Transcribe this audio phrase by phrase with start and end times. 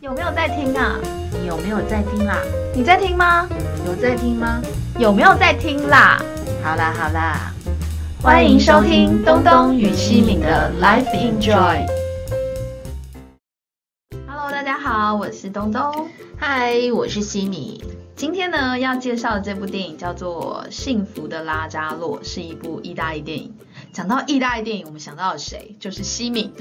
[0.00, 0.98] 有没有在听啊？
[1.30, 2.38] 你有没有在听啦？
[2.74, 3.46] 你在听吗？
[3.86, 4.62] 有在听吗？
[4.98, 6.18] 有没有在听啦？
[6.64, 7.52] 好啦好啦，
[8.22, 11.86] 欢迎收听东东与西敏的 Life Enjoy。
[14.26, 16.08] Hello，大家好，我是东东。
[16.38, 17.84] 嗨，我是西米。
[18.16, 23.54] 今天呢，要介绍的这部电影叫做《幸福的拉扎洛》，是一部意大利电影。
[23.92, 25.74] 讲到意大利电影，我们想到了谁？
[25.80, 26.52] 就是西敏，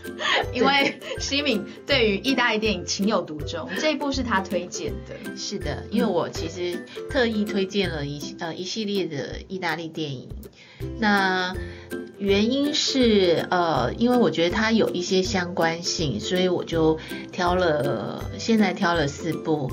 [0.54, 5.36] 因为西敏对于意大利电影情有独钟，这一部是他推荐的。
[5.36, 10.28] 是的，因为我其实特意推荐了一呃一系列的意大利电影，
[10.98, 11.54] 那
[12.18, 16.98] 原因是呃，因为我觉得它有一些相关性，所以我就
[17.30, 19.70] 挑了，现在挑了四部。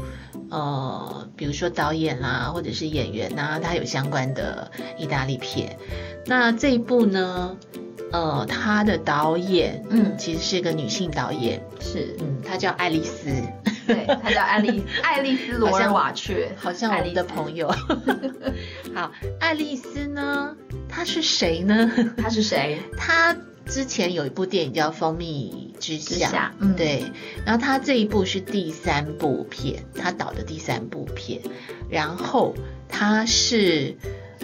[0.56, 5.78] 呃，比如说导演啦，或者是演员呐，他有相关的意大利片。
[6.26, 7.58] 那这一部呢，
[8.14, 13.30] 呃，他的导演，嗯，其实是一个女性导演，是，嗯，她叫爱丽丝，
[13.86, 17.68] 对，她叫爱丽 爱丽丝罗尔瓦雀，好像我们的朋友。
[18.96, 19.12] 好，
[19.42, 20.56] 爱丽丝呢，
[20.88, 21.92] 她是谁呢？
[22.16, 22.80] 她是谁？
[22.98, 23.36] 她。
[23.68, 27.04] 之前有一部电影叫《蜂蜜之夏》，嗯，对，
[27.46, 31.42] 然后他这一部是第三部片，他导的第三部片，
[31.90, 32.54] 然后
[32.88, 33.96] 他是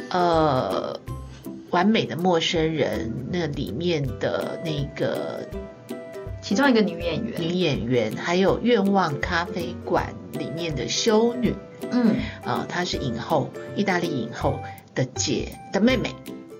[0.09, 0.99] 呃
[1.69, 5.47] 《完美的陌生人》那里面的那个
[6.41, 11.55] 其中一个女演员，女演员，还有《愿望咖啡馆》里面的修女，
[11.91, 14.59] 嗯，啊，她是影后，意大利影后
[14.93, 16.13] 的姐的妹妹。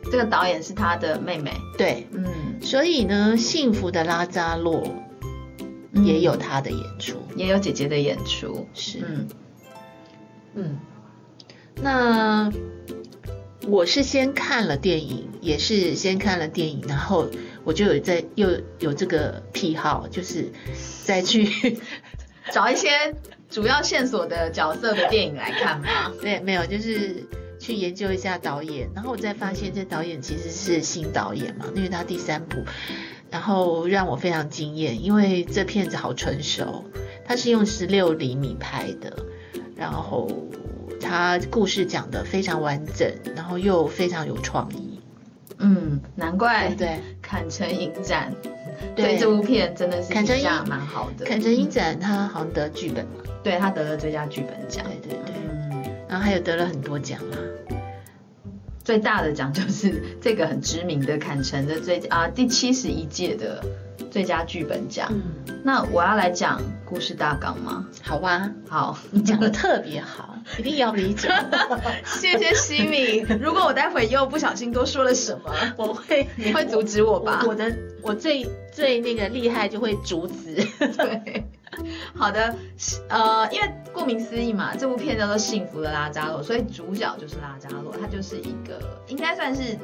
[0.10, 2.26] 这个导演是他的妹妹，对，嗯，
[2.62, 4.84] 所以呢，幸福的拉扎洛
[5.94, 9.28] 也有他的演出，也有姐姐的演出，是，嗯，
[10.56, 10.80] 嗯，
[11.76, 12.52] 那
[13.68, 17.30] 我是先看了电影，也是先看了电影，然后
[17.64, 20.52] 我就有在又有这个癖好，就是
[21.06, 21.80] 再去
[22.52, 22.90] 找一些
[23.50, 27.26] 主要线索的角色的电影来看嘛， 对，没有，就是。
[27.62, 32.58] 去研究一下导演，然后我再发现这导演其实是新导演嘛，因为他第三部，
[33.30, 36.84] 然后让我非常惊艳，因为这片子好成熟，
[37.24, 39.16] 他是用十六厘米拍的，
[39.76, 40.28] 然后
[41.00, 45.00] 他故事讲的非常完整，然后又非常有创意，
[45.60, 48.34] 嗯，难怪对 坎城影展
[48.96, 55.36] 对这部片真的是评价蛮好的，坎城影展他好像得剧本嘛，对他得了最佳剧本奖，对对对，
[56.12, 57.40] 然后还有得了很多奖啊。
[58.84, 63.64] 最大的奖就是这个很知名的坎城的最啊第七十一届的
[64.10, 65.08] 最佳剧本奖。
[65.12, 67.88] 嗯，那我要来讲故事大纲吗？
[68.02, 71.30] 好吧，好，你讲的特别好，一定要理解。
[72.04, 73.20] 谢谢西米。
[73.40, 77.46] 如果我待会又不小心多说了什么， 我会你会阻止我吧？
[77.48, 80.56] 我的我最最那个厉害就会阻止。
[80.98, 81.46] 对。
[82.16, 82.56] 好的，
[83.10, 89.78] 呃，因为顾名思义嘛，这部片叫做《幸福的拉扎洛》，所以主角就是拉扎洛，他就是一个应该算是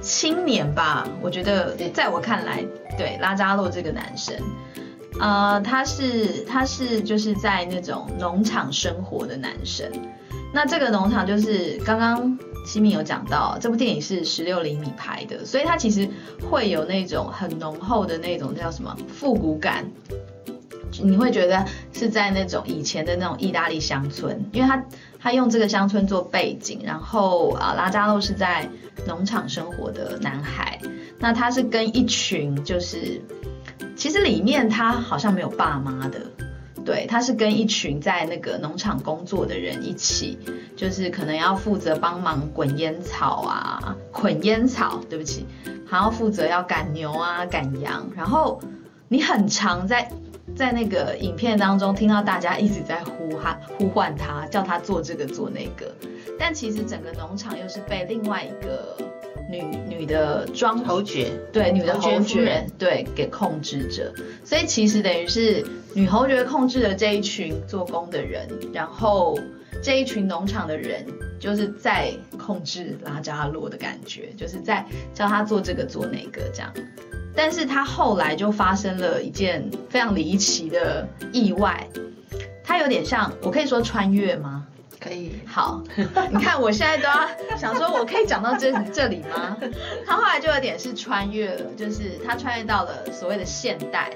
[0.00, 1.06] 青年吧。
[1.20, 2.64] 我觉得，在我看来，
[2.96, 4.36] 对拉扎洛这个男生，
[5.20, 9.90] 呃，他是他是就是在那种农场生活的男生。
[10.52, 16.08] 那这个农场就是刚刚西米有讲到，这部电影是十六厘米拍的，所以它其实
[16.50, 19.84] 会有那种很浓厚的那种叫什么复古感。
[21.02, 24.82] 你会觉得是在那种以前的那种意大利乡村，因为他
[25.20, 28.68] 他用这个乡村做背景，然后啊拉扎洛是在
[29.06, 30.80] 农场生活的男孩，
[31.18, 33.20] 那他是跟一群就是，
[33.96, 36.20] 其实里面他好像没有爸妈的，
[36.84, 40.38] 对，他是跟一群在那个农场工作的人一起，
[40.76, 45.46] 就是可能要负责帮忙滚烟草啊，捆烟草，对不起，
[45.86, 48.60] 还要负责要赶牛啊赶羊，然后
[49.08, 50.08] 你很常在。
[50.56, 55.94] 在那个影片当中，听到大家一直在呼喊、呼唤他，叫他做这个做那个，
[56.38, 58.96] 但其实整个农场又是被另外一个
[59.50, 64.10] 女女的庄侯爵，对，女的侯爵，对，给控制着。
[64.44, 69.38] 所以其实等于是女侯爵控制了这一群做工的人，然后
[69.82, 71.04] 这一群农场的人
[71.38, 76.72] 就是在控制拉扎洛的感觉，就是在叫他做这个做那个这样。
[77.36, 81.86] 但是他后来就发生了一件非常离奇的意外，
[82.64, 84.66] 他有点像，我可以说穿越吗？
[84.98, 85.32] 可以。
[85.46, 85.82] 好，
[86.32, 87.04] 你看我现在都
[87.50, 89.56] 要想说，我可以讲到这这里吗？
[90.06, 94.10] 他后来就有点是穿越了，就是他穿越到了所谓的现代。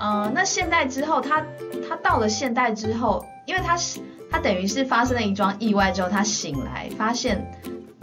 [0.00, 1.44] 嗯，那现代之后，他
[1.88, 4.00] 他到了现代之后，因为他是
[4.30, 7.46] 他等于是发生了一桩意外之后，他醒来发现，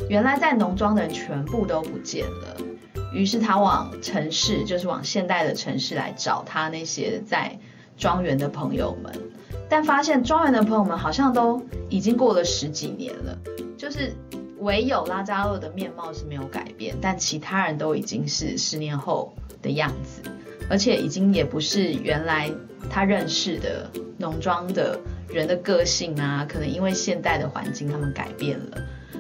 [0.08, 2.56] 原来在农庄的人全部都不见了。
[3.14, 7.58] 于是他往城市，就是往现代的城市来找他那些在
[7.98, 9.12] 庄园的朋友们，
[9.68, 13.38] 但发现庄园的朋友们好像都已经过了十几年了，
[13.78, 14.14] 就是
[14.60, 20.22] 唯有拉扎洛的面貌是没有改变，但其他人都已经是十年后的样子，
[20.70, 22.52] 而且已经也不是原来
[22.90, 28.78] 他认识的农庄的人的个性啊，可能因为现代的环境他们改变了，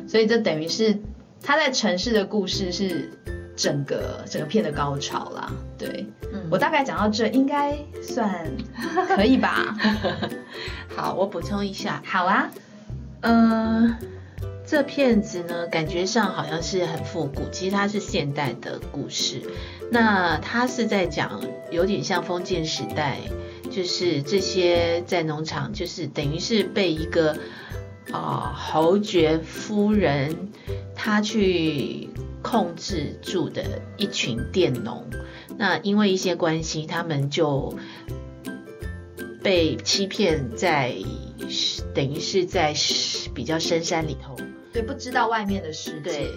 [0.07, 0.99] 所以这等于是
[1.41, 3.11] 他在城市的故事是。
[3.59, 6.05] 整个整个片的高潮啦，对
[6.49, 8.49] 我大概讲到这，应该算
[9.09, 9.75] 可以吧？
[10.95, 12.01] 好，我补充一下。
[12.05, 12.49] 好啊，
[13.19, 13.93] 嗯，
[14.65, 19.41] 这片子呢，感觉上好像是很复古，其实它是现代的故事。
[19.91, 23.17] 那它是在讲，有点像封建时代，
[23.69, 27.37] 就是这些在农场，就是等于是被一个
[28.13, 30.49] 啊侯爵夫人
[30.95, 32.07] 她去。
[32.41, 35.05] 控制住的一群佃农，
[35.57, 37.77] 那因为一些关系，他们就
[39.43, 40.95] 被欺骗在，
[41.93, 42.73] 等于是在
[43.33, 44.35] 比较深山里头，
[44.71, 46.29] 对，不知道外面的世界，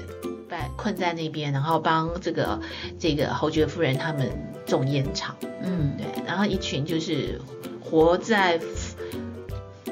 [0.49, 2.61] 被困在那边，然后帮这个
[2.99, 4.29] 这个侯爵夫人他们
[4.67, 7.41] 种烟草，嗯，对，然后一群就是
[7.81, 8.61] 活在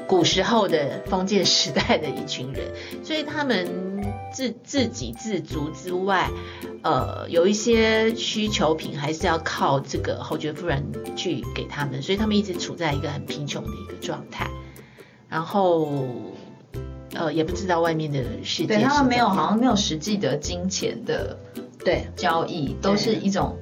[0.05, 2.65] 古时候的封建时代的一群人，
[3.03, 3.90] 所以他们。
[4.31, 6.29] 自自给自足之外，
[6.83, 10.83] 呃，有一些需求品还是要靠这个侯爵夫人
[11.15, 14.49] 去给他们，所以他们一直处在一个很贫穷的一个状态。
[15.29, 15.87] 然后，
[17.13, 18.67] 呃，也不知道外面的世界。
[18.67, 21.37] 对他们没有，好像没有实际的金钱的
[21.85, 23.57] 对交易，都是一种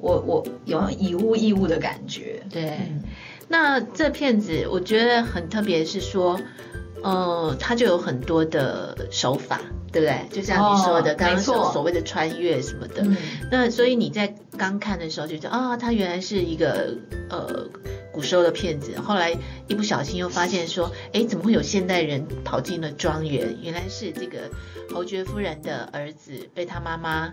[0.00, 2.42] 我我有以物易物的感觉。
[2.50, 2.78] 对，
[3.48, 6.38] 那这片子我觉得很特别，是说，
[7.02, 9.60] 呃，它就有很多的手法。
[9.94, 10.28] 对不对？
[10.28, 13.06] 就像你说的，刚刚说所谓的穿越什么的，
[13.48, 16.96] 那所以你在刚看的时候就觉得啊，他原来是一个
[17.30, 17.64] 呃
[18.12, 18.98] 古时候的骗子。
[18.98, 19.32] 后来
[19.68, 23.56] 一不小心又发现说，哎，怎么会有现代人跑进了庄园？
[23.62, 24.50] 原来是这个
[24.92, 27.32] 侯爵夫人的儿子被他妈妈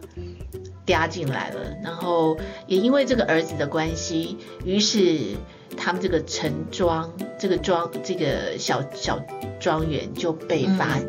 [0.85, 1.75] 嗲进来了。
[1.83, 2.37] 然后
[2.67, 5.17] 也因为这个儿子的关系，于是
[5.75, 9.19] 他们这个城庄这个庄这个小小
[9.59, 10.99] 庄园就被发。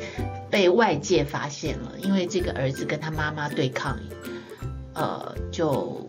[0.53, 3.99] 被外界发现了，因为这个儿子跟他妈妈对抗，
[4.93, 6.07] 呃，就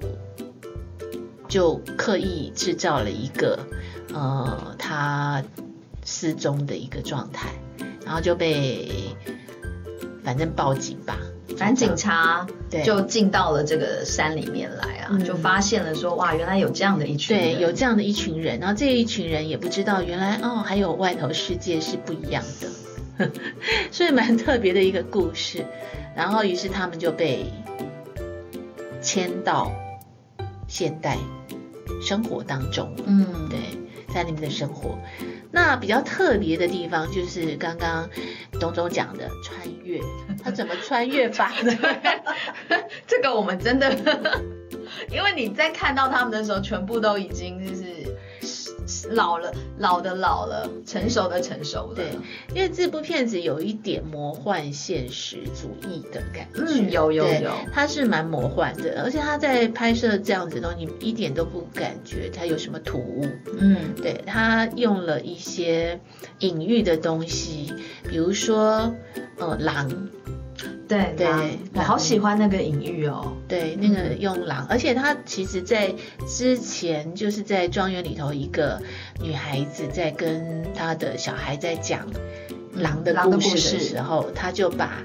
[1.48, 3.58] 就刻意制造了一个
[4.14, 5.42] 呃他
[6.06, 7.54] 失踪的一个状态，
[8.06, 8.92] 然后就被
[10.26, 11.18] 反正报警吧，
[11.58, 12.46] 反正警察
[12.84, 22.68] 就进到了这个山里面来啊，就发现了说哇，原来有这样的一群对，有这样的一群人，然后这一群人也不知道原来哦，还有外头世界是不一样的。
[23.92, 25.66] 所以蛮特别的一个故事，
[26.16, 27.46] 然后于是他们就被
[29.02, 29.72] 迁到
[30.68, 31.18] 现代
[32.02, 32.94] 生活当中。
[33.06, 33.60] 嗯，对，
[34.14, 34.98] 在那边的生活。
[35.52, 38.10] 那比较特别的地方就是刚刚
[38.60, 40.00] 董总讲的穿越，
[40.44, 41.78] 他怎么穿越法呢？
[43.06, 43.96] 这个我们真的，
[45.12, 48.03] 因为你在看到他们的时候，全部都已经就是。
[49.12, 51.96] 老了，老的老了，成熟的成熟了。
[51.96, 52.06] 对，
[52.54, 56.62] 因为这部片子有一点魔幻现实主义的感觉。
[56.62, 63.26] 嗯，有有有，它是蛮魔幻的，而且他在拍摄这样子的东西，一点都不感觉它有什么突兀。
[63.60, 66.00] 嗯，对他用了一些
[66.40, 67.74] 隐喻的东西，
[68.10, 68.94] 比如说
[69.38, 70.10] 呃狼。
[70.94, 73.36] 对对，我好喜欢那个隐喻哦。
[73.48, 75.94] 对，那个用狼，而且他其实在
[76.28, 78.82] 之前就是在庄园里头，一个
[79.22, 82.08] 女孩子在跟她的小孩在讲
[82.74, 85.04] 狼的故事的时候，他就把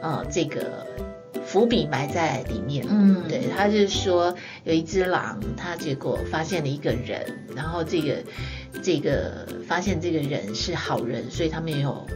[0.00, 0.86] 呃这个
[1.44, 2.86] 伏笔埋在里面。
[2.88, 7.20] 嗯，对，他就是说有一只狼，他结果发现了一个人，
[7.54, 8.16] 然后这个
[8.82, 12.06] 这个发现这个人是好人，所以他没有。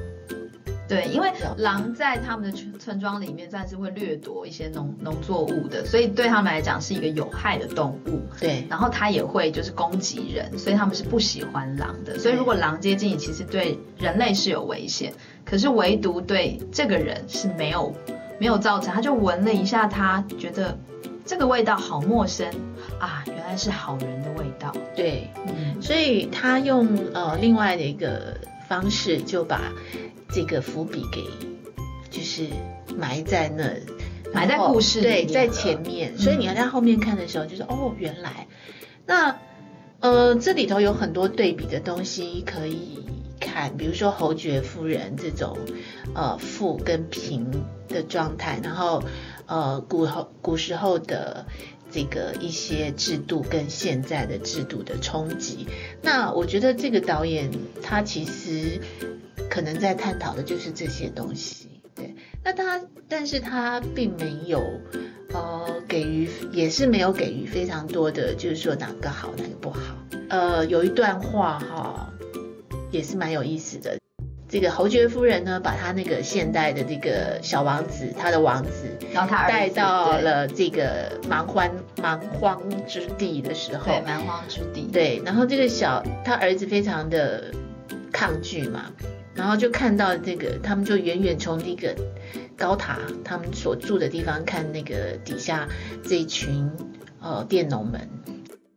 [0.89, 8.23] 对，因为狼在他们的村村庄里面，暂时会掠夺一些农农作物的，所以对他们来讲是一个有害的动物。
[8.41, 12.19] 对，然后它也会就是攻击人，所以他们是不喜欢狼的。
[12.19, 15.13] 所以如果狼接近你，其实对人类是有危险，
[15.45, 17.95] 可是唯独对这个人是没有
[18.39, 18.95] 没有造成。
[18.95, 20.79] 他就闻了一下，他觉得
[21.27, 22.49] 这个味道好陌生
[22.99, 24.73] 啊，原来是好人的味道。
[24.97, 28.35] 对，嗯，所以他用呃另外的一个
[28.69, 29.73] 方式就把。
[30.31, 31.25] 这个伏笔给
[32.11, 32.49] 就是
[32.95, 33.65] 埋在那，
[34.35, 38.47] 埋在故事对，在前面，所以你要在后面看的时候，就是哦，原来
[39.07, 39.39] 那
[40.01, 42.99] 呃这里头有很多对比的东西可以
[43.41, 45.57] 看，比如说侯爵夫人这种
[46.15, 47.51] 呃富跟贫
[47.89, 49.03] 的状态，然后
[49.47, 51.47] 呃古后古时候的
[51.91, 55.67] 这个一些制度跟现在的制度的冲击。
[56.03, 57.51] 那我觉得这个导演
[57.83, 58.81] 他其实
[59.51, 61.69] 可能在探讨的就是这些东西。
[61.95, 62.15] 对，
[62.45, 64.63] 那他但是他并没有
[65.33, 69.81] 呃给予，也是没有给予非常多的，就是说哪个好哪个不好。
[70.29, 72.13] 呃，有一段话哈，
[72.93, 73.98] 也是蛮有意思的。
[74.49, 87.53] 这个侯爵夫人呢，把她那个现代的这个小王子，他的王子，然后他带到了这个蛮荒蛮荒之地的时候，对蛮荒之地，对，然后这个小他儿子非常的
[88.11, 88.87] 抗拒嘛，
[89.35, 91.95] 然后就看到这个，他们就远远从那个
[92.57, 95.69] 高塔他们所住的地方看那个底下
[96.03, 96.71] 这一群
[97.21, 98.01] 呃佃农们，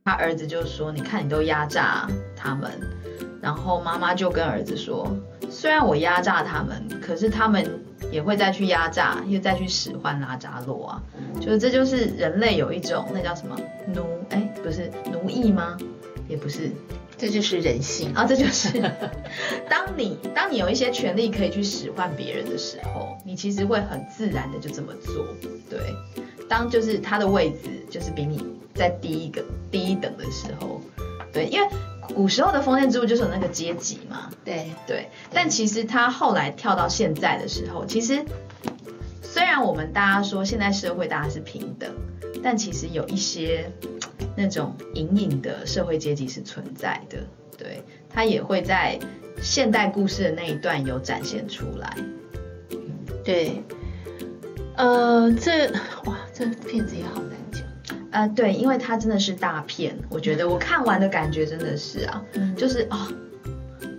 [0.03, 2.69] 他儿子就说：“你看你都压榨他们。”
[3.41, 5.09] 然后妈妈就跟儿子说。
[5.51, 7.79] 虽然我压榨他们，可是他们
[8.09, 11.03] 也会再去压榨，又再去使唤拉扎洛啊。
[11.41, 13.59] 就是这就是人类有一种那叫什么
[13.93, 15.77] 奴哎，不是奴役吗？
[16.29, 16.71] 也不是，
[17.17, 18.25] 这就是人性啊。
[18.25, 18.81] 这就是
[19.69, 25.27] 当你当你有一些权利可以去使唤别人的时候，你其实会很自然的就这么做。
[25.69, 25.79] 对，
[26.47, 28.41] 当就是他的位置就是比你
[28.73, 30.79] 在低一个低一等的时候，
[31.33, 31.67] 对，因为。
[32.13, 38.23] 古时候的封建制度就是有那个阶级嘛，对对，但其实他后来跳到现在的时候，其实
[39.21, 41.89] 虽然我们大家说现在社会大家是平等，
[42.43, 43.71] 但其实有一些
[44.35, 47.17] 那种隐隐的社会阶级是存在的，
[47.57, 48.99] 对，他也会在
[49.41, 51.95] 现代故事的那一段有展现出来，
[53.23, 53.63] 对，
[54.75, 55.67] 呃，这
[56.05, 57.61] 哇，这片子也好难讲。
[58.11, 62.21] 呃，对，因为它真的是大片，我觉得我看完的感觉真的是啊，
[62.57, 63.07] 就是啊，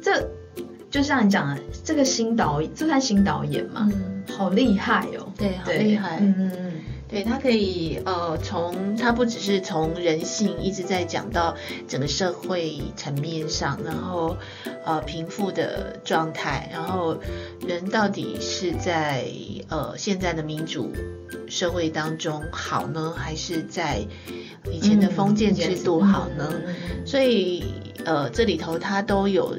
[0.03, 0.29] 这
[0.93, 3.91] 就像你讲的，这个新导演，这算新导演吗？
[4.37, 6.73] 好厉害哦，对，好厉害，嗯嗯嗯。
[7.09, 11.55] 对他可以，呃，从他不只是从人性一直在讲到
[11.89, 14.37] 整个社会层面上，然后
[14.85, 17.17] 呃贫富的状态，然后
[17.67, 19.27] 人到底是在
[19.69, 20.91] 呃现在的民主
[21.49, 24.03] 社会当中好呢，还是在
[24.71, 26.51] 以前的封建制度好呢？
[27.05, 27.63] 所以
[28.07, 29.55] 呃这里头他都有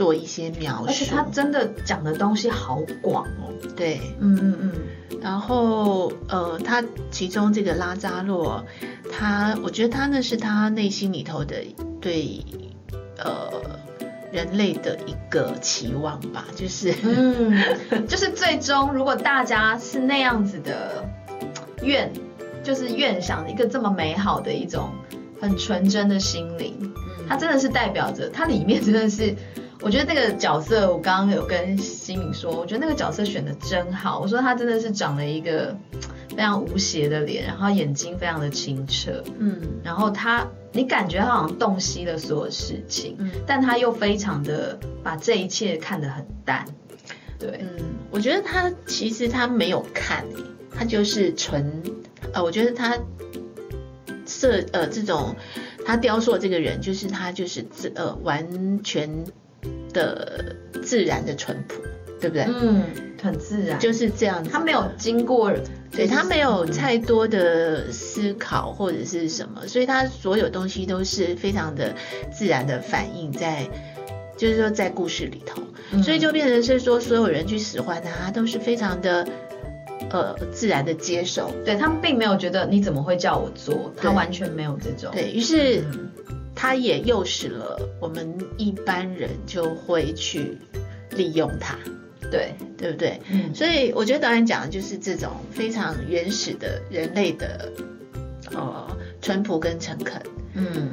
[0.00, 3.52] 做一些描述，而且他真的讲的东西好广哦。
[3.76, 4.72] 对，嗯嗯嗯。
[5.20, 8.64] 然后，呃，他其中这个拉扎洛，
[9.12, 11.56] 他我觉得他那是他内心里头的
[12.00, 12.42] 对，
[13.18, 13.52] 呃，
[14.32, 17.62] 人类的一个期望吧，就是，嗯，
[18.08, 21.04] 就是最终如果大家是那样子的
[21.82, 22.10] 愿，
[22.64, 24.88] 就是愿想一个这么美好的一种
[25.42, 26.90] 很纯真的心灵，
[27.28, 29.36] 它真的是代表着它里面真的是。
[29.82, 34.20] 我觉得那个角色，我刚刚有跟新敏说，我觉得那个角色选的真好。
[34.20, 35.74] 我说他真的是长了一个
[36.28, 46.66] 非常无邪的脸，然后眼睛非常的清澈，嗯，然后他你感觉他好像洞悉了所有事情，嗯，但他又非常的把这一切看得很淡，
[47.38, 50.26] 对，嗯，我觉得他其实他没有看，
[50.76, 51.82] 他就是纯，
[52.34, 52.98] 呃，我觉得他
[54.26, 55.34] 设呃这种
[55.86, 59.24] 他雕塑这个人，就是他就是自呃完全。
[59.92, 61.82] 的自然的淳朴，
[62.20, 62.44] 对不对？
[62.44, 62.84] 嗯，
[63.22, 64.42] 很自然，就是这样。
[64.44, 65.52] 他没有经过，
[65.90, 71.94] 对他没有太多的思考或者是什么，所以他所有东西都是非常的
[72.32, 73.68] 自然的反应在，
[74.36, 75.60] 就是说在故事里头，
[76.02, 79.26] 所以就变成是说所有人去使唤他都是非常的
[80.10, 85.84] 呃自然的接受，对他们并没有觉得你怎么会叫我做，他完全没有这种，对于是。
[86.60, 90.58] 他也诱使了我们一般人就会去
[91.12, 91.74] 利用它，
[92.30, 93.18] 对对不对？
[93.30, 97.72] 嗯，所以我觉得导演讲的就是这种非常原始的人类的
[98.52, 100.20] 呃淳朴跟诚恳，
[100.52, 100.90] 嗯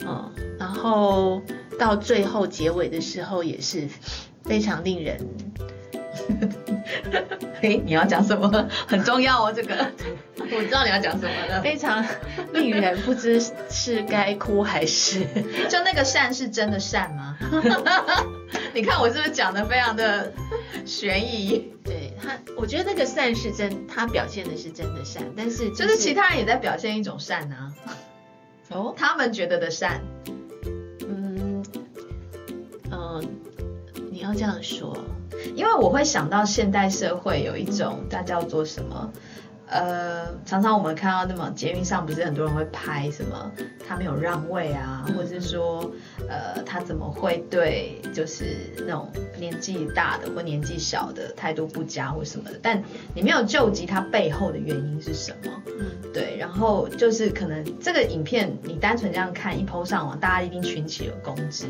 [0.00, 1.42] 嗯，然后
[1.78, 3.86] 到最后结尾的时候也是
[4.44, 5.18] 非常令人。
[7.60, 8.66] 嘿，你要讲什么？
[8.88, 9.92] 很重要哦，这个
[10.54, 11.60] 我知道你要讲什么了。
[11.62, 12.04] 非常
[12.52, 13.40] 令人不知
[13.70, 15.20] 是该哭还是
[15.68, 17.36] 就那个善是真的善吗？
[18.74, 20.32] 你看我是不是讲的非常的
[20.86, 21.70] 悬疑？
[21.84, 27.72] 对他，我觉得那个善是真，他表现的是真的善，但是就是其他人也在表现一种善啊。
[28.70, 30.00] 哦， 他们觉得的善，
[31.08, 31.64] 嗯
[32.90, 33.28] 嗯，
[34.10, 34.96] 你要这样说。
[35.56, 39.12] 因为我会想到现代社会有一种，它叫做什么？
[39.72, 43.50] 呃，常常我们看到那么捷运上不是很多人会拍什么
[43.88, 45.90] 他没有让位啊，或者是说
[46.28, 48.44] 呃他怎么会对就是
[48.86, 52.82] 那种年纪大的或年纪小的态度不佳或什么的，但
[53.14, 55.50] 你没有救急他背后的原因是什么？
[55.66, 61.64] 嗯，对，然后就是可能这个影片你单纯这样看一抛上网，大家一定群起而攻之，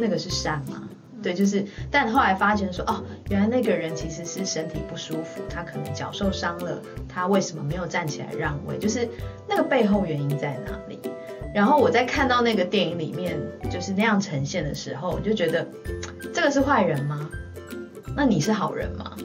[0.00, 0.82] 那个是善吗？
[1.24, 6.78] 对，就是，但后来发现说，哦，原来那个人其实是身体不舒服，他可能脚受伤了，
[7.08, 8.76] 他为什么没有站起来让位？
[8.78, 9.08] 就是
[9.48, 11.00] 那个背后原因在哪里？
[11.54, 13.38] 然后我在看到那个电影里面
[13.70, 15.66] 就是那样呈现的时候，我就觉得
[16.34, 17.30] 这个是坏人吗？
[18.14, 19.16] 那你是好人吗？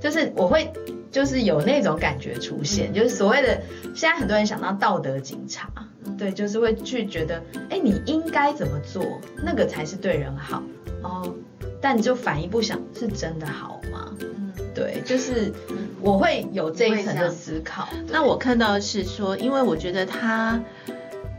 [0.00, 0.72] 就是我会
[1.10, 3.60] 就是有那种感觉出现，就是所谓的
[3.94, 5.68] 现在很多人想到道德警察，
[6.16, 10.62] 对，就是会去觉得，哎，你应该怎么做，那个才是对人好。
[11.04, 11.34] 哦，
[11.80, 14.10] 但你就反一步想，是真的好吗？
[14.20, 15.52] 嗯，对，就是
[16.00, 17.88] 我会有这一层的思考。
[18.08, 20.58] 那我看到的是说，因为我觉得他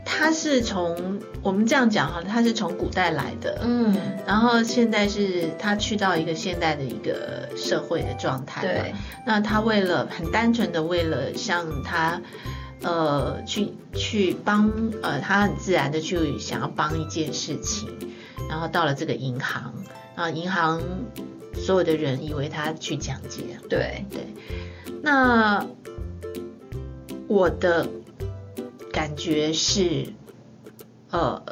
[0.04, 3.94] 他是从我们这样讲哈，他是从古代来的，嗯，
[4.24, 8.94] 然后现在是他去到一个现代的一个社会的状态，对。
[9.26, 12.20] 那他为了很单纯的为了像他
[12.82, 17.88] 呃去去帮呃他很自然的去想要帮一件事情。
[18.48, 19.74] 然后到了这个银行，
[20.14, 20.80] 啊，银行
[21.54, 24.26] 所有的人以为他去抢劫，对对。
[25.02, 25.66] 那
[27.26, 27.88] 我的
[28.92, 30.06] 感觉是，
[31.10, 31.42] 呃，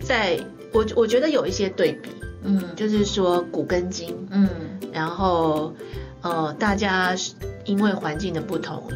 [0.00, 0.38] 在
[0.72, 2.10] 我我觉得有一些对比，
[2.42, 4.48] 嗯，就是说古根金，嗯，
[4.92, 5.74] 然后
[6.20, 7.14] 呃，大家
[7.64, 8.88] 因为环境的不同，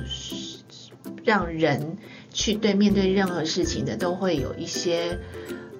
[1.25, 1.99] 让人
[2.33, 5.19] 去对面对任何事情的都会有一些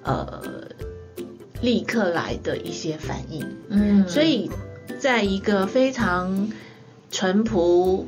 [0.03, 0.67] 呃。
[1.61, 4.51] 立刻来的一些反应，嗯，所以
[4.99, 6.49] 在一个非常
[7.09, 8.05] 淳朴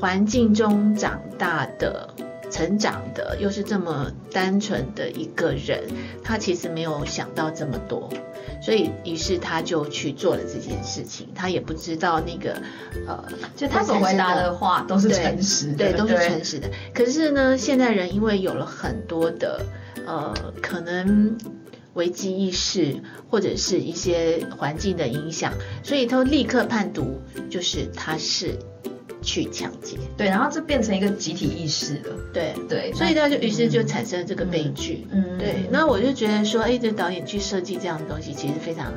[0.00, 2.14] 环境中长大的、
[2.50, 5.82] 成长的，又是这么单纯的一个人，
[6.22, 8.08] 他其实没有想到这么多，
[8.62, 11.28] 所以于是他就去做了这件事情。
[11.34, 12.62] 他也不知道那个，
[13.08, 13.24] 呃，
[13.56, 16.70] 就他所回答的话都是诚实的，对，都是诚实的。
[16.94, 19.60] 可是呢，现代人因为有了很多的，
[20.06, 20.32] 呃，
[20.62, 21.36] 可能。
[21.94, 22.96] 危机意识
[23.30, 28.58] 或者是一些环境的影响，所以他立刻判读就是他是
[29.22, 32.54] 去抢劫，对，然后这变成一个集体意识了，对。
[32.68, 38.92] 对，所以他就于是就产生了这个悲剧，嗯，对，那我就觉得说，哎，这导演去设计这样的东西，其实非常，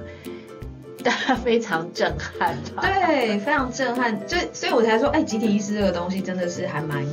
[1.03, 7.05] 大家非常震撼，对，非常震撼，就所以我才说，哎，集体意识这个东西真的是还蛮。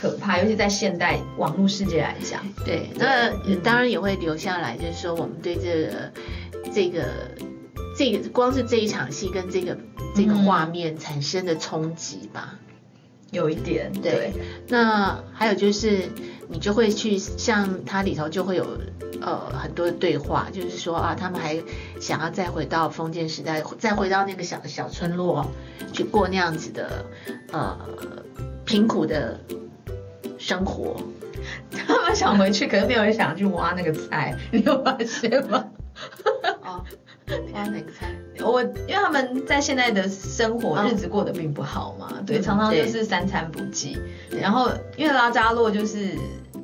[0.00, 6.12] 可怕，尤其在现代网络世界来讲，对，那当然也会留下来，就是说我们对这个
[6.72, 7.04] 这个
[7.98, 9.76] 这个光是这一场戏跟这个
[10.14, 12.58] 这个画面产生的冲击吧，
[13.30, 14.32] 有一点，对。
[14.68, 16.08] 那还有就是
[16.48, 18.66] 你就会去像它里头就会有
[19.20, 21.62] 呃很多的对话，就是说啊，他们还
[22.00, 25.46] 想要再回到封建时代，再回到那个小小村落
[25.92, 27.04] 去过那样子的
[27.52, 27.78] 呃
[28.64, 29.38] 贫苦的。
[30.40, 30.96] 生活，
[31.70, 35.66] 他们想回去，可是没有人想去挖那个菜，你有发现吗？
[36.62, 36.82] 哦，
[37.52, 38.16] 挖哪个菜？
[38.42, 43.98] 我因为他们在现在的生活日子过得并不好嘛，对，常常就是三餐不济。
[44.30, 46.16] 然后因为拉扎洛就是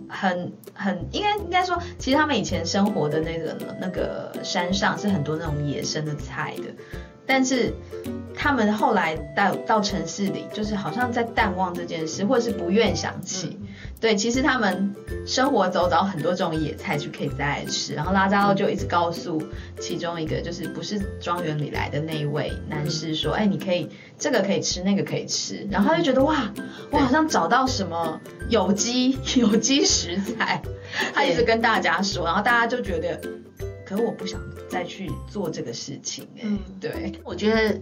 [0.08, 6.64] 很很应该应该说，其实他们以前生活的那个那个山上是很多那种野生的菜的。
[7.28, 7.74] 但是
[8.34, 13.58] 他们后来到到城市里，就是好像在淡忘这件事，或者是不愿想起。
[14.06, 14.94] 对，其实他们
[15.26, 17.92] 生活走找很多这种野菜去可以再来吃。
[17.92, 19.42] 然后拉扎奥就一直告诉
[19.80, 26.48] 其中一个就是不是庄园里来的那一位男士说：“哎，你可以这个可以吃，那个可以吃。”然后他就觉得哇，
[26.92, 30.62] 我好像找到什么有机有机食材。
[31.12, 33.20] 他一直跟大家说，然后大家就觉得，
[33.84, 34.40] 可是我不想。
[34.68, 37.80] 再去做这个事情，嗯，对，我觉得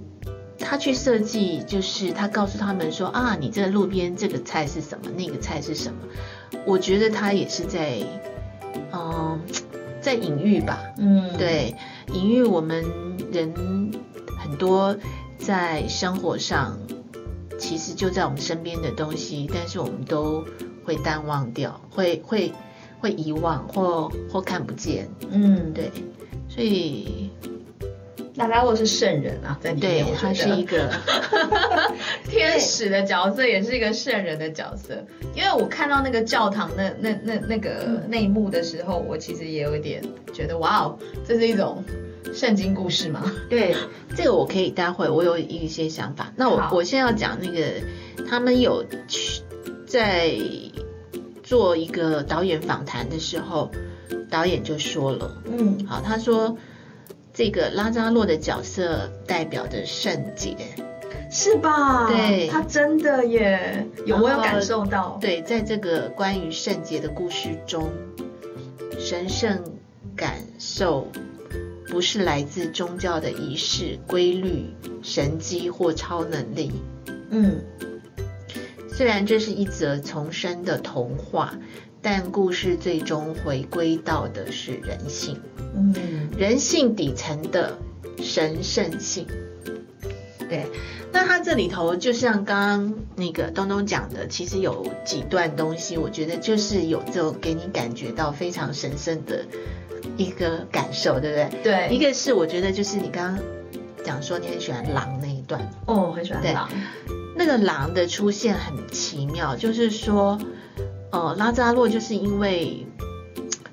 [0.59, 5.99] 他去设计，就是他告诉他们说啊，你这路边这个菜是什么，那个菜是什么，
[6.67, 7.99] 我觉得他也是在，
[8.93, 9.41] 嗯，
[10.01, 11.75] 在隐喻吧，嗯，对，
[12.13, 12.85] 隐喻我们
[13.33, 13.53] 人
[14.39, 14.97] 很多
[15.39, 16.79] 在生活上，
[17.59, 20.45] 其实就在我们身边的东西，但是我们都
[20.85, 22.53] 会淡忘掉，会会
[23.01, 25.91] 会遗忘或或看不见，嗯，对。
[26.47, 27.31] 所以，
[28.37, 30.91] 拉拉洛是圣人啊，在里对面，我，觉他得是一个
[32.29, 35.05] 天使的角色，也是一个圣人的角色。
[35.35, 41.85] 因为我看到那个教堂那那那那个内幕的时候，我其实也有一点觉得，哇哦，这是一种
[42.33, 43.33] 圣经故事吗？
[43.49, 43.75] 对，
[44.17, 46.33] 这个我可以待会我有一些想法。
[46.35, 47.65] 那我我现在要讲那个，
[48.29, 49.43] 他们有去
[49.87, 50.35] 在
[51.45, 53.71] 做一个导演访谈的时候，
[54.29, 56.57] 导演就说了，嗯，好，他说
[57.35, 60.57] 这个拉扎洛的角色代表着圣洁，
[61.29, 62.07] 是吧？
[62.07, 65.19] 对他真的耶，有我有感受到。
[65.21, 67.91] 对，在这个关于圣洁的故事中，
[69.01, 69.65] 神圣
[70.15, 71.09] 感受
[71.89, 76.71] 不是来自宗教的仪式、规律、神迹或超能力。
[77.31, 77.57] 嗯
[78.89, 81.53] 虽然这是一则重生的童话，
[82.05, 85.41] 但故事最终回归到的是人性，
[85.75, 87.79] 嗯，人性底层的
[88.23, 89.27] 神圣性。
[90.47, 90.67] 对，
[91.11, 99.43] 那它这里头就像刚刚那个东东讲的，其实有几段东西，我觉得就是有这种给你感觉到非常神圣的
[100.19, 101.63] 一个感受，对不对？
[101.63, 103.43] 对，一个是我觉得就是你刚刚
[104.05, 106.69] 讲说你很喜欢狼那一段，哦，我很喜欢对狼。
[107.35, 110.39] 那个狼的出现很奇妙，就是说，
[111.15, 112.85] 呃，拉扎洛就是因为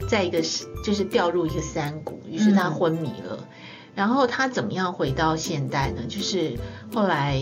[0.07, 0.43] 在一个
[0.83, 3.47] 就是掉入一个山谷，于是他嗯昏迷了。
[3.95, 6.03] 然后他怎么样回到现代呢？
[6.07, 6.55] 就是
[6.93, 7.41] 后来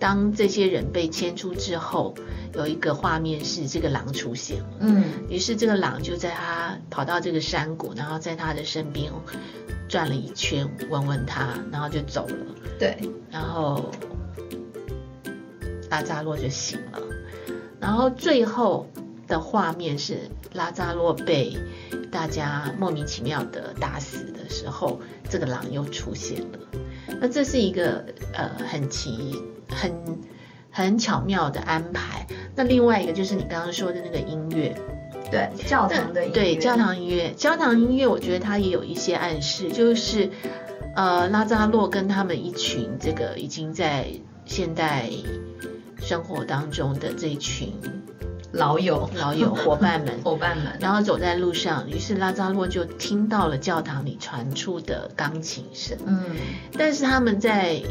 [0.00, 2.14] 当这些人被牵出之后，
[2.54, 4.68] 有一个画面是这个狼出现了。
[4.80, 9.12] 嗯于是这个狼就在他跑到这个山谷，然后在他的身边
[9.88, 12.36] 转了一圈，闻闻他，然后就走了。
[12.78, 12.96] 对，
[13.30, 13.90] 然后
[15.90, 16.98] 拉扎洛就醒了，
[17.78, 18.88] 然后最后
[19.34, 21.58] 的画面是拉扎洛被
[22.12, 26.58] 大家莫名其妙的打死的时候，这个狼又出现了。
[27.20, 29.92] 那这是一个呃很奇很
[30.70, 32.24] 很巧妙的安排。
[32.54, 34.72] 那另外一个就是你刚刚说的那个音乐，
[35.32, 36.34] 对，教堂的音乐。
[36.34, 40.30] 对，教堂音乐，教堂音乐，我觉得它也有一些暗示，就是
[40.94, 44.06] 呃，拉扎洛跟他们一群这个已经在
[44.44, 45.10] 现代
[46.00, 47.72] 生活当中的这一群
[48.54, 50.78] 老友、 老友 伙伴们，伙伴们。
[50.80, 56.24] 然后走在路上，于是拉扎洛就听到了教堂里传出的钢琴声，嗯
[56.76, 57.82] 但是他们在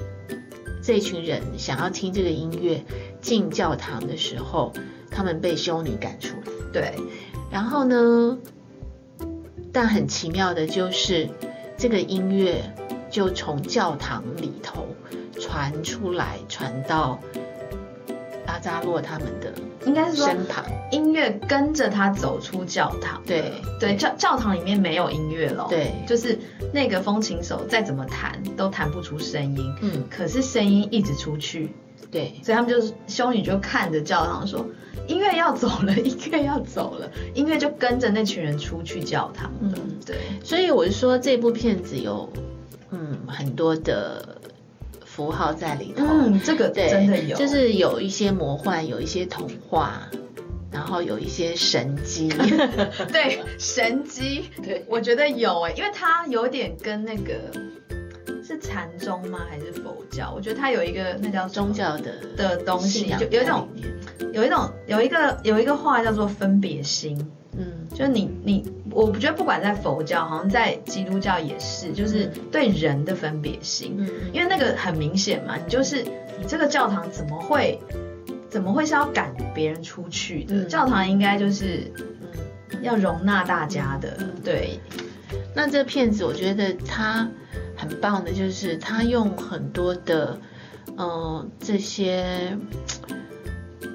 [0.81, 2.83] 这群人想要听这个音乐
[3.21, 4.73] 进教堂的时候，
[5.09, 6.51] 他们被修女赶出来。
[6.73, 6.95] 对，
[7.51, 8.37] 然后呢，
[9.71, 11.29] 但很奇妙的就是，
[11.77, 12.73] 这个音乐
[13.09, 14.87] 就从教堂里头
[15.39, 17.19] 传出来，传到
[18.45, 19.53] 拉扎洛他们的
[19.85, 20.63] 应该是说身旁。
[20.91, 23.21] 音乐跟着他走出教堂。
[23.25, 25.67] 对对，教教堂里面没有音乐了。
[25.69, 26.37] 对就是
[26.73, 31.71] 那个风琴手再怎么弹都弹不出声音，嗯，可是声音一直出去，
[32.11, 34.65] 对所以他们就是修女就看着教堂说。
[35.05, 39.59] 音乐要走了，音乐要走了，音乐就跟着那群人出去教堂了。
[39.75, 42.31] 嗯对，所以我就说这部片子有
[42.91, 44.37] 嗯很多的
[45.15, 46.03] 符号在里头。
[46.07, 50.09] 嗯，这个对，真的有，就是有一些魔幻，有一些童话，
[50.71, 52.29] 然后有一些神机。
[53.13, 57.33] 对 神机，对我觉得有哎、因为它有点跟那个
[58.43, 59.41] 是禅宗吗？
[59.47, 60.33] 还是佛教？
[60.35, 63.67] 我觉得它有一个那叫宗教的的东西，就有一种
[64.33, 67.15] 有一种有一个有一个话叫做分别心，
[67.57, 67.87] 嗯。
[67.89, 77.79] 就是你你，我觉得不管在佛教，好像在基督教也是，就是对人的分别心，嗯因为那个很明显嘛，你就是你这个教堂怎么会
[78.49, 80.55] 怎么会是要赶别人出去的？
[80.55, 80.67] 嗯。
[80.67, 82.03] 教堂应该就是嗯。
[82.81, 84.79] 要容纳大家的，对，
[85.55, 87.29] 那这片子我觉得他
[87.77, 90.37] 很棒的，就是他用很多的，
[90.97, 92.57] 呃，这些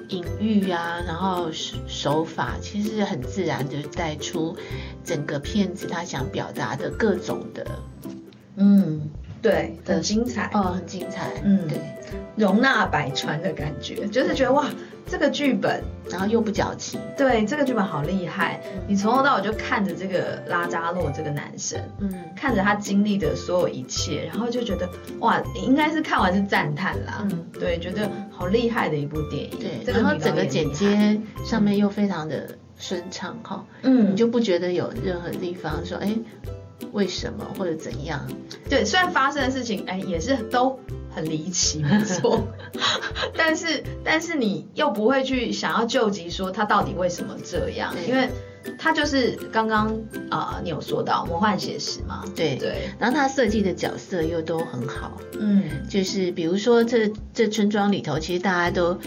[0.09, 4.55] 隐喻啊，然后手法，其实很自然的带出
[5.03, 7.65] 整个片子他想表达的各种的，
[8.55, 9.09] 嗯，
[9.41, 11.77] 对，很精彩，哦，很精彩，嗯对，
[12.35, 14.67] 容纳百川的感觉，就是觉得哇，
[15.07, 15.81] 这个剧本。
[16.11, 18.59] 然后又不矫情，对，这个剧本好厉害！
[18.65, 27.19] 嗯你从头到尾就看着这个拉扎洛这个男生，嗯，看着他经历的所有一切，然后就觉得哇，应该是看完是赞叹啦。
[27.29, 29.51] 嗯对，觉得好厉害的一部电影。
[29.59, 36.17] 对，这个然后整个剪，接上面又非常的顺畅哈，嗯，你就不觉得有任何地方说，哎，
[36.91, 38.25] 为什么或者怎样？
[38.69, 40.79] 对，虽然发生的事情，哎，也是都
[41.13, 42.41] 很离奇，没错，
[43.35, 48.29] 但是但是你又不会去想要救急说他到底为什么这样，因为
[48.77, 49.95] 它就是刚刚
[50.29, 52.23] 啊，你有说到魔幻写实嘛？
[52.35, 58.97] 对对，然后他设计的角色又都很好，嗯，就是比如说这这村庄里头，其实大家都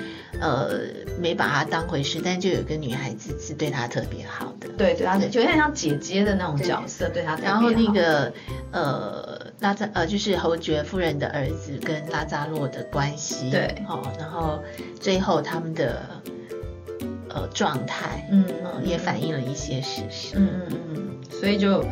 [0.41, 0.81] 呃
[1.21, 4.69] 没把他当回事，但就有一个女孩子是对他特别好的。
[4.77, 7.37] 对对，他就有点像姐姐的那种角色，对他。
[7.37, 8.33] 然后那个
[8.73, 14.63] 呃拉扎呃就是侯爵夫人的儿子跟拉扎洛的关系，对，哦，然后
[15.01, 16.03] 最后他们的
[17.35, 20.35] 呃状态，嗯呃也反映了一些事实。
[20.37, 21.85] 嗯嗯嗯，所以就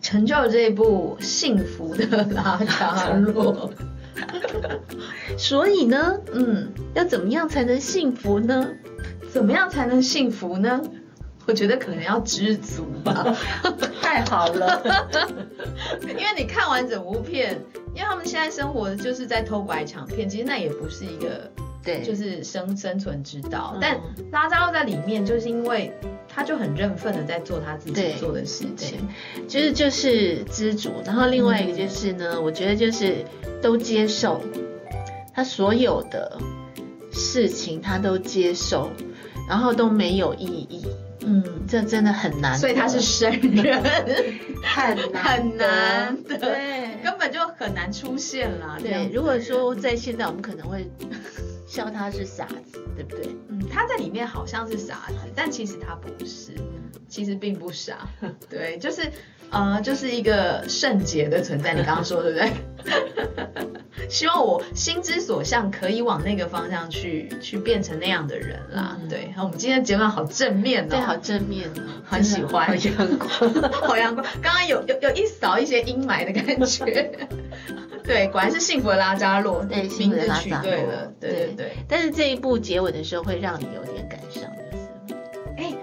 [0.00, 3.70] 成就了这一部幸福的拉扎洛。
[5.36, 8.68] 所以呢，嗯，要怎么样才能幸福呢？
[9.30, 10.80] 怎么样才能幸福呢？
[11.46, 13.36] 我觉得可能要知足吧。
[14.02, 14.82] 太好了，
[16.02, 17.56] 因为你看完整部片，
[17.94, 21.50] 因为他们现在生活就是在偷拐抢骗，其实那也不是一个
[21.86, 23.72] 对，就是生生存之道。
[23.76, 23.98] 嗯但
[24.32, 25.92] 拉扎奥在里面，就是因为
[26.28, 28.98] 他就很认份的在做他自己做的事情。
[29.48, 33.24] 其实就是知足，然后另外一个就是呢，我觉得就是
[33.62, 34.42] 都接受
[35.32, 36.36] 他所有的
[37.12, 38.90] 事情，他都接受，
[39.48, 40.86] 然后都没有意义，
[41.20, 42.58] 嗯，这真的很难。
[42.58, 43.82] 所以他是生人，
[44.62, 48.76] 很 很难的对根本就很难出现啦。
[48.80, 49.08] 对。
[49.12, 50.86] 如果说在现在，我们可能会
[51.66, 53.36] 笑他是傻子，对不对？
[53.48, 56.52] 嗯，他在里面好像是傻子，但其实他不是，
[57.08, 58.08] 其实并不傻。
[58.48, 59.02] 对，就是
[59.50, 61.74] 呃，就是一个圣洁的存在。
[61.74, 62.52] 你刚刚说对不对？
[64.08, 68.96] 希望我心之所向，可以往那个方向去，去变成那样的人啦。
[69.00, 73.72] 嗯对，好，我们今天的节目好正面哦，对，好正面哦， 很喜欢 阳光。
[73.72, 74.24] 好阳光。
[74.40, 77.10] 刚刚有有有一扫一些阴霾的感觉。
[78.06, 81.30] 对，果然是幸福的拉扎洛，对，名字取对了，对。
[81.30, 81.72] 对对。
[81.88, 84.42] 但是这一部结尾的时候会让你有点感伤，
[85.06, 85.18] 就是，
[85.56, 85.74] 哎，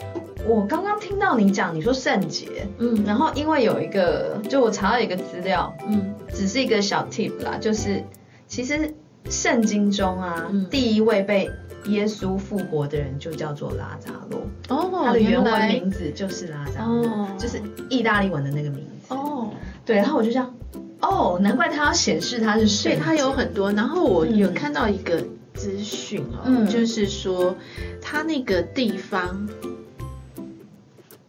[0.47, 3.03] 我刚刚听到你讲，你说圣洁，嗯。
[3.05, 6.15] 然后因为有一个，就我查到一个资料，嗯。
[6.33, 8.03] 只是一个小 tip 啦，就是
[8.47, 8.93] 其实
[9.29, 10.65] 圣经中啊，嗯。
[10.69, 11.49] 第一位被
[11.85, 17.27] 耶稣复活的人就叫做拉扎洛，哦，他的原文名字就是拉扎洛，哦。
[17.37, 19.13] 就是意大利文的那个名字。
[19.13, 19.51] 哦，
[19.85, 20.55] 对，然后我就这样，
[21.03, 23.71] 哦，难怪他要显示他是圣洁，对，它有很多。
[23.73, 25.21] 然后我嗯有看到一个
[25.53, 26.67] 资讯哦，嗯。
[26.67, 27.55] 就是说
[28.01, 29.49] 他那个地方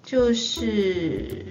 [0.04, 1.44] 就是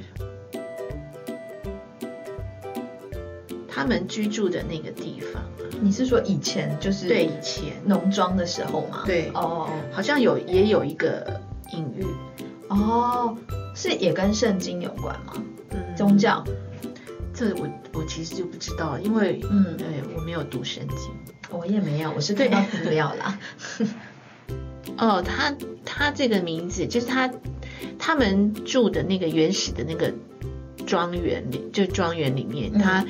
[3.68, 7.74] 他们居住的那个地方啊，你是说以前就是对，以前。
[7.86, 9.04] 农庄的时候吗？
[9.06, 9.68] 对哦。
[9.92, 11.42] 好像有也有一个
[11.74, 12.06] 隐喻，
[12.70, 13.36] 哦，
[13.76, 15.34] 是也跟圣经有关吗？
[15.72, 15.96] 嗯。
[15.98, 16.42] 宗教，
[17.34, 20.98] 这我我其实就不知道，因为嗯对我没有读圣经。
[21.50, 23.40] 我也没有，我是看到资料啦。
[24.98, 27.32] 哦，他他这个名字就是他
[27.98, 30.14] 他们住的那个原始的那个
[30.86, 33.06] 庄园里，就庄园里面，嗯它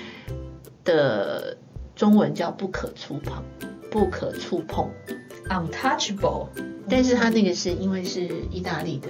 [0.84, 1.58] 的
[1.96, 3.44] 中文叫不可触碰，
[3.90, 4.90] 不可触碰。
[5.50, 6.48] Untouchable，
[6.90, 9.10] 但是它那个是因为是意大利的，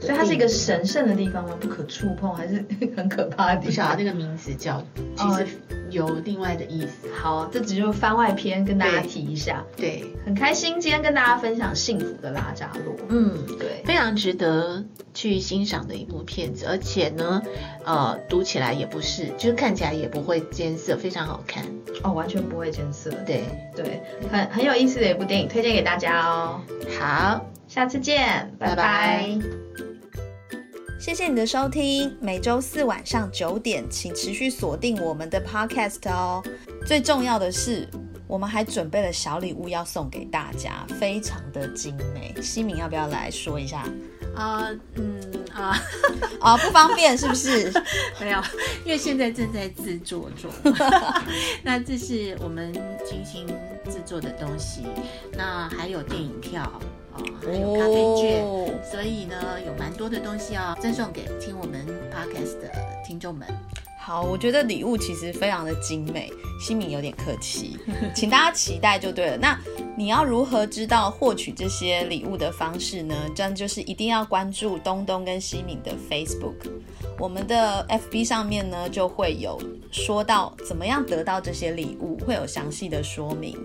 [0.00, 1.56] 所以它是一个神圣的地方吗？
[1.60, 2.64] 不可触碰，还是
[2.96, 3.64] 很可怕的地方？
[3.66, 4.82] 不晓得那个名字叫，
[5.16, 5.46] 其哦实
[5.90, 7.08] 有另外的意思。
[7.20, 9.64] 好，这只就是番外篇，跟大家提一下。
[9.76, 12.94] 对，很开心今天跟大家分享幸福的拉扎洛。
[13.08, 17.42] 嗯，对，非常值得去欣赏的一部片子，而且呢，
[17.84, 21.64] 呃，读起来也不是，就是看起来也不会艰涩，非常好看。
[22.04, 23.10] 哦，完全不会艰涩。
[23.26, 23.44] 对，
[23.76, 26.60] 对，很很有意思的一部电影，推荐给大家哦。
[26.98, 29.59] 好，下次见，拜拜拜拜
[31.00, 36.42] 谢谢你的收听，每周四晚上九点，请持续锁定我们的 Podcast 哦。
[36.84, 37.88] 最重要的是，
[38.26, 42.34] 我们还准备了小礼物要送给大家，非常的精美。
[42.42, 43.82] 西敏要不要来说一下？
[44.36, 45.18] 啊、嗯
[45.54, 45.82] 啊，
[46.38, 47.72] 啊、 不方便是不是？
[48.20, 48.38] 没有，
[48.84, 50.50] 因为现在正在制作中。
[51.64, 52.74] 那这是我们
[53.08, 53.46] 精心
[53.86, 54.82] 制作的东西，
[55.32, 56.70] 那还有电影票
[57.12, 58.44] 啊、还有咖啡券。
[58.44, 62.72] 哦所以呢，有蛮多的东西要赠送给听我们 podcast 的
[63.06, 63.46] 听众们。
[63.98, 67.78] 好，我觉得礼物其实非常的精美，西敏有点客气，
[68.16, 69.36] 请大家期待就对了。
[69.36, 69.56] 那
[69.96, 73.14] 你要如何知道获取这些礼物的方式呢？
[73.36, 76.56] 这样就是一定要关注东东跟西敏的 Facebook，
[77.18, 79.60] 我们的 FB 上面呢就会有
[79.92, 83.56] 说到怎么样得到这些礼物，会有详细的说明。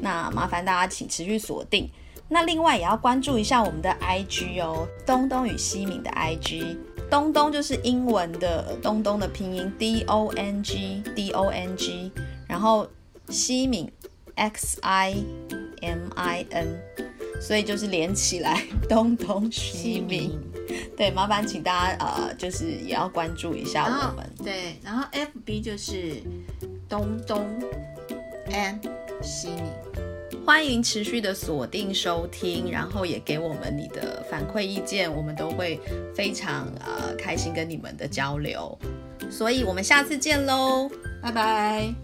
[0.00, 1.90] 那麻烦大家请持续锁定。
[2.30, 6.78] 那另外也要关注一下我们的 IG 哦，东东与西敏的 IG。
[7.10, 12.12] 东东就是英文的东东的拼音 D O N G D O N G，
[12.46, 12.88] 然后
[13.28, 13.90] 西敏
[14.36, 15.16] X I
[15.82, 16.80] M I N，
[17.40, 20.38] 所以就是连起来东东西敏。
[20.96, 24.30] 对，麻烦请大家呃，就是也要关注一下我们。
[24.44, 26.22] 对，然后 FB 就是
[26.88, 27.44] 东东
[28.52, 28.78] and
[29.20, 30.09] 西米。
[30.50, 35.78] 欢迎持续的锁定收听，然后也给我们你的反馈意见，我们都会
[36.12, 38.76] 非常呃开心跟你们的交流。
[39.30, 40.90] 所以我们下次见喽，
[41.22, 41.94] 拜拜。